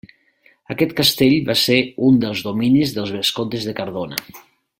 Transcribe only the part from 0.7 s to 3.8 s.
Aquest castell va ser un dels dominis dels vescomtes de